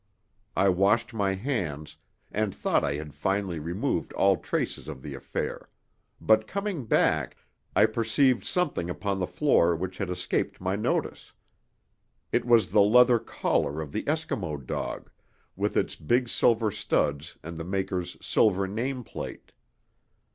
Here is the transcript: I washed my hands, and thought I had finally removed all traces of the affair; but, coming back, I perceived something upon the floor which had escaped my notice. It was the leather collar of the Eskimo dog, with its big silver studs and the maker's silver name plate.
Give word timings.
I 0.57 0.67
washed 0.67 1.13
my 1.13 1.35
hands, 1.35 1.95
and 2.31 2.55
thought 2.55 2.83
I 2.83 2.95
had 2.95 3.13
finally 3.13 3.59
removed 3.59 4.13
all 4.13 4.35
traces 4.35 4.87
of 4.87 5.03
the 5.03 5.13
affair; 5.13 5.69
but, 6.19 6.47
coming 6.47 6.85
back, 6.85 7.37
I 7.75 7.85
perceived 7.85 8.43
something 8.43 8.89
upon 8.89 9.19
the 9.19 9.27
floor 9.27 9.75
which 9.75 9.99
had 9.99 10.09
escaped 10.09 10.59
my 10.59 10.75
notice. 10.75 11.33
It 12.31 12.45
was 12.45 12.71
the 12.71 12.81
leather 12.81 13.19
collar 13.19 13.79
of 13.79 13.91
the 13.91 14.01
Eskimo 14.05 14.57
dog, 14.65 15.11
with 15.55 15.77
its 15.77 15.95
big 15.95 16.29
silver 16.29 16.71
studs 16.71 17.37
and 17.43 17.59
the 17.59 17.63
maker's 17.63 18.17
silver 18.25 18.67
name 18.67 19.03
plate. 19.03 19.51